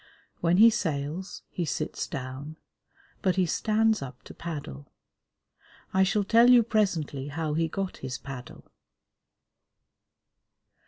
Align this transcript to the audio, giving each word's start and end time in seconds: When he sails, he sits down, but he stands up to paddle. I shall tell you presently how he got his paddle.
When 0.39 0.57
he 0.57 0.71
sails, 0.71 1.43
he 1.47 1.63
sits 1.63 2.07
down, 2.07 2.57
but 3.21 3.35
he 3.35 3.45
stands 3.45 4.01
up 4.01 4.23
to 4.23 4.33
paddle. 4.33 4.91
I 5.93 6.01
shall 6.01 6.23
tell 6.23 6.49
you 6.49 6.63
presently 6.63 7.27
how 7.27 7.53
he 7.53 7.67
got 7.67 7.97
his 7.97 8.17
paddle. 8.17 8.65